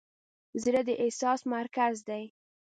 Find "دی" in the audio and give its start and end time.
2.09-2.23